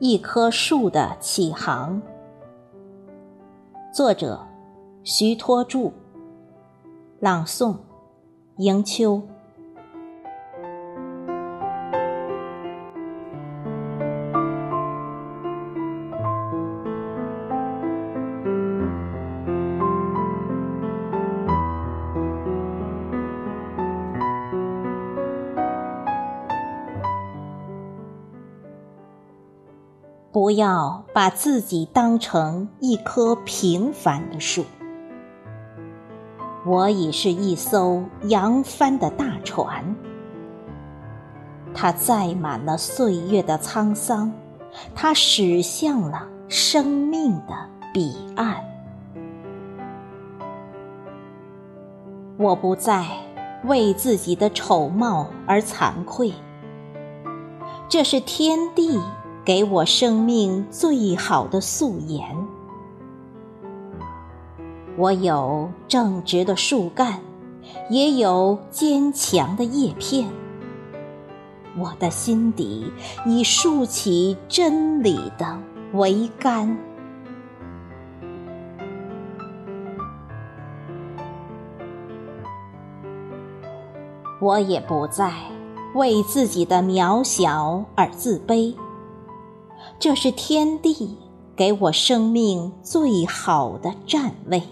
[0.00, 2.00] 一棵树的起航。
[3.92, 4.46] 作者：
[5.02, 5.90] 徐托著，
[7.18, 7.74] 朗诵：
[8.58, 9.20] 迎秋。
[30.38, 34.64] 不要把自己当成一棵平凡的树，
[36.64, 39.96] 我已是一艘扬帆的大船，
[41.74, 44.32] 它载满了岁月的沧桑，
[44.94, 48.64] 它驶向了生命的彼岸。
[52.36, 53.04] 我不再
[53.64, 56.32] 为自己的丑貌而惭愧，
[57.88, 59.00] 这是天地。
[59.48, 62.22] 给我生命最好的素颜。
[64.98, 67.18] 我有正直的树干，
[67.88, 70.28] 也有坚强的叶片。
[71.78, 72.92] 我的心底
[73.24, 75.58] 已竖起真理的
[75.94, 76.76] 桅杆。
[84.42, 85.32] 我也不再
[85.94, 88.74] 为自己的渺小而自卑。
[90.00, 91.18] 这是天地
[91.56, 94.62] 给我生命最好的站位。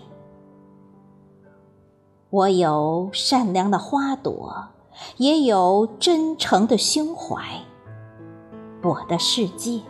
[2.30, 4.68] 我有善良的花朵，
[5.16, 7.42] 也有真诚的胸怀。
[8.84, 9.80] 我的世界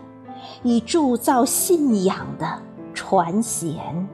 [0.62, 2.62] 已铸造信仰的
[2.94, 4.08] 传弦。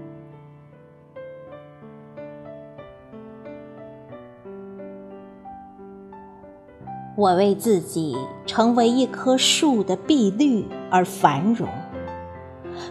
[7.15, 11.67] 我为自己成为一棵树的碧绿而繁荣，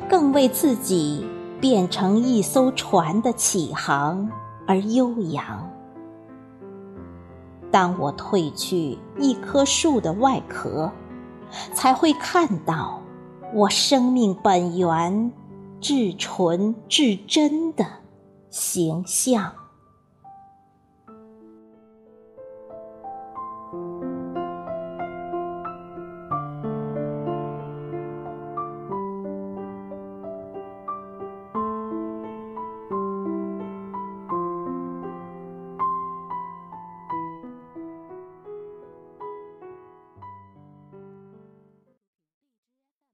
[0.09, 1.23] 更为自己
[1.59, 4.27] 变成一艘船的起航
[4.67, 5.69] 而悠扬。
[7.69, 10.91] 当我褪去一棵树的外壳，
[11.75, 12.99] 才会看到
[13.53, 15.31] 我生命本源
[15.79, 17.85] 至纯至真的
[18.49, 19.53] 形象。